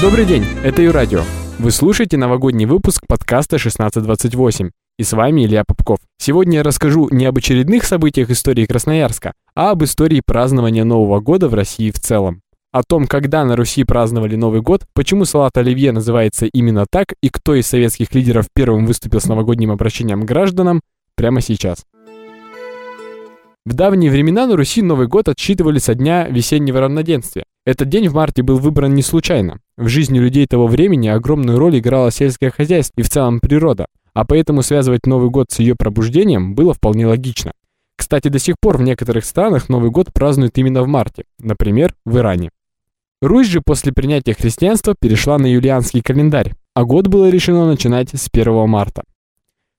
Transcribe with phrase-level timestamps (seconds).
[0.00, 1.22] Добрый день, это Юрадио.
[1.58, 4.70] Вы слушаете новогодний выпуск подкаста 1628.
[4.96, 5.98] И с вами Илья Попков.
[6.18, 11.48] Сегодня я расскажу не об очередных событиях истории Красноярска, а об истории празднования Нового года
[11.48, 12.42] в России в целом.
[12.70, 17.28] О том, когда на Руси праздновали Новый год, почему салат оливье называется именно так и
[17.28, 20.80] кто из советских лидеров первым выступил с новогодним обращением к гражданам,
[21.16, 21.84] прямо сейчас.
[23.66, 27.44] В давние времена на Руси Новый год отсчитывали со дня весеннего равноденствия.
[27.68, 29.60] Этот день в марте был выбран не случайно.
[29.76, 34.24] В жизни людей того времени огромную роль играло сельское хозяйство и в целом природа, а
[34.24, 37.52] поэтому связывать Новый год с ее пробуждением было вполне логично.
[37.94, 42.16] Кстати, до сих пор в некоторых странах Новый год празднуют именно в марте, например, в
[42.16, 42.48] Иране.
[43.20, 48.30] Русь же после принятия христианства перешла на юлианский календарь, а год было решено начинать с
[48.32, 49.02] 1 марта.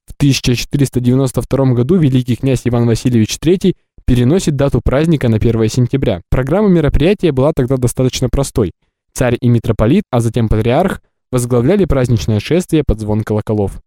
[0.05, 3.75] В 1492 году великий князь Иван Васильевич III
[4.09, 6.23] переносит дату праздника на 1 сентября.
[6.31, 8.71] Программа мероприятия была тогда достаточно простой.
[9.13, 13.79] Царь и митрополит, а затем патриарх, возглавляли праздничное шествие под звон колоколов.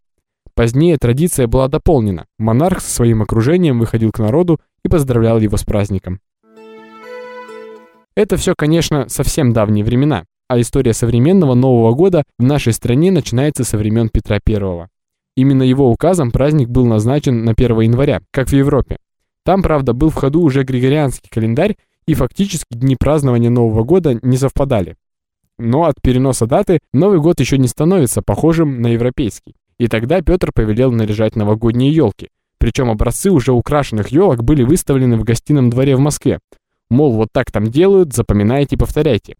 [0.55, 2.27] Позднее традиция была дополнена.
[2.39, 6.21] Монарх со своим окружением выходил к народу и поздравлял его с праздником.
[8.15, 13.65] Это все, конечно, совсем давние времена, а история современного Нового года в нашей стране начинается
[13.65, 14.87] со времен Петра I.
[15.37, 18.99] Именно его указом праздник был назначен на 1 января, как в Европе.
[19.45, 21.77] Там, правда, был в ходу уже григорианский календарь,
[22.07, 24.97] и фактически дни празднования Нового года не совпадали.
[25.59, 29.55] Но от переноса даты Новый год еще не становится похожим на европейский.
[29.79, 32.29] И тогда Петр повелел наряжать новогодние елки.
[32.59, 36.39] Причем образцы уже украшенных елок были выставлены в гостином дворе в Москве.
[36.91, 39.37] Мол, вот так там делают, запоминайте и повторяйте.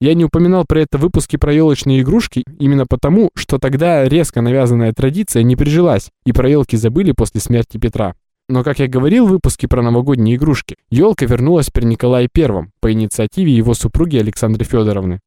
[0.00, 4.42] Я не упоминал про это в выпуске про елочные игрушки именно потому, что тогда резко
[4.42, 8.14] навязанная традиция не прижилась, и про елки забыли после смерти Петра.
[8.48, 12.92] Но, как я говорил в выпуске про новогодние игрушки, елка вернулась при Николае I по
[12.92, 15.20] инициативе его супруги Александры Федоровны.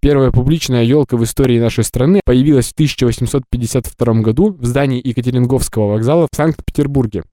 [0.00, 6.28] Первая публичная елка в истории нашей страны появилась в 1852 году в здании Екатеринговского вокзала
[6.30, 7.24] в Санкт-Петербурге.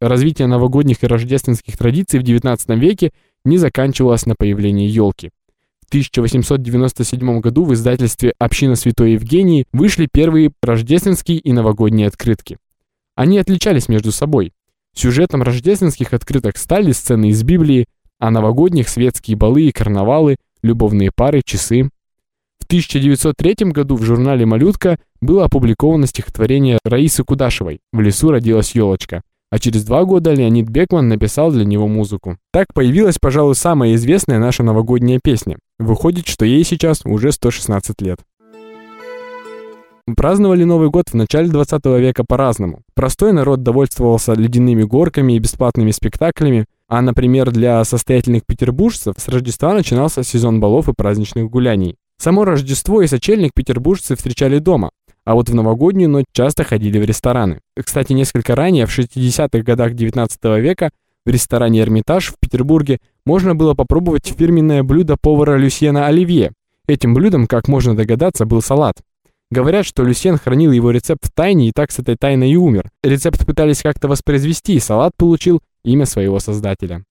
[0.00, 3.12] Развитие новогодних и рождественских традиций в XIX веке
[3.44, 5.30] не заканчивалось на появлении елки.
[5.82, 12.58] В 1897 году в издательстве «Община Святой Евгении» вышли первые рождественские и новогодние открытки.
[13.14, 14.52] Они отличались между собой.
[14.94, 17.86] Сюжетом рождественских открыток стали сцены из Библии,
[18.18, 21.90] а новогодних светские балы и карнавалы, любовные пары, часы.
[22.60, 29.22] В 1903 году в журнале «Малютка» было опубликовано стихотворение Раисы Кудашевой «В лесу родилась елочка»,
[29.50, 32.38] а через два года Леонид Бекман написал для него музыку.
[32.52, 35.58] Так появилась, пожалуй, самая известная наша новогодняя песня.
[35.78, 38.18] Выходит, что ей сейчас уже 116 лет.
[40.06, 42.82] Праздновали Новый год в начале 20 века по-разному.
[42.94, 49.72] Простой народ довольствовался ледяными горками и бесплатными спектаклями, а, например, для состоятельных петербуржцев с Рождества
[49.72, 51.96] начинался сезон балов и праздничных гуляний.
[52.18, 54.90] Само Рождество и сочельник петербуржцы встречали дома,
[55.24, 57.60] а вот в новогоднюю ночь часто ходили в рестораны.
[57.74, 60.90] Кстати, несколько ранее, в 60-х годах 19 века,
[61.24, 66.52] в ресторане «Эрмитаж» в Петербурге можно было попробовать фирменное блюдо повара Люсьена Оливье.
[66.86, 68.96] Этим блюдом, как можно догадаться, был салат.
[69.54, 72.90] Говорят, что Люсьен хранил его рецепт в тайне и так с этой тайной и умер.
[73.04, 77.04] Рецепт пытались как-то воспроизвести, и салат получил имя своего создателя.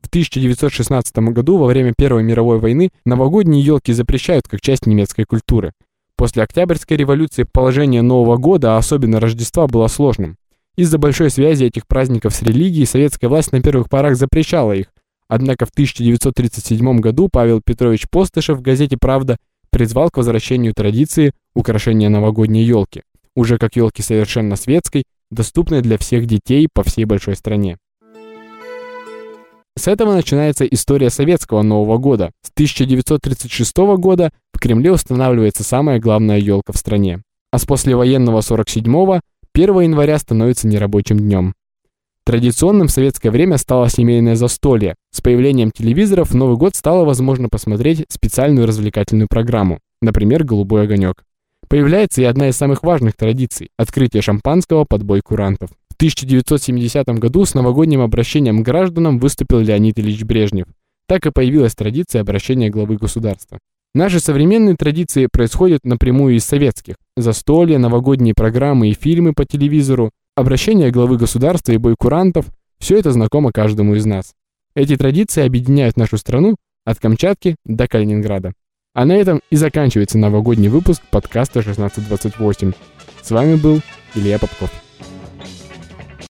[0.00, 5.74] В 1916 году, во время Первой мировой войны, новогодние елки запрещают как часть немецкой культуры.
[6.16, 10.38] После Октябрьской революции положение Нового года, а особенно Рождества, было сложным.
[10.76, 14.86] Из-за большой связи этих праздников с религией советская власть на первых порах запрещала их.
[15.28, 19.36] Однако в 1937 году Павел Петрович Постышев в газете «Правда»
[19.78, 23.02] призвал к возвращению традиции украшения новогодней елки,
[23.36, 27.78] уже как елки совершенно светской, доступной для всех детей по всей большой стране.
[29.76, 32.32] С этого начинается история советского Нового года.
[32.42, 37.22] С 1936 года в Кремле устанавливается самая главная елка в стране.
[37.52, 39.20] А с послевоенного 47-го
[39.54, 41.54] 1 января становится нерабочим днем.
[42.28, 44.96] Традиционным в советское время стало семейное застолье.
[45.12, 51.24] С появлением телевизоров в Новый год стало возможно посмотреть специальную развлекательную программу, например, «Голубой огонек».
[51.70, 55.70] Появляется и одна из самых важных традиций– открытие шампанского под бой курантов.
[55.88, 60.66] В 1970 году с новогодним обращением к гражданам выступил Леонид Ильич Брежнев.
[61.06, 63.58] Так и появилась традиция обращения главы государства.
[63.94, 66.96] Наши современные традиции происходят напрямую из советских.
[67.16, 72.46] Застолья, новогодние программы и фильмы по телевизору, обращение главы государства и бой курантов–
[72.78, 74.34] все это знакомо каждому из нас.
[74.74, 78.52] Эти традиции объединяют нашу страну от Камчатки до Калининграда.
[78.94, 82.72] А на этом и заканчивается новогодний выпуск подкаста 1628.
[83.20, 83.80] С вами был
[84.14, 84.87] Илья Попков.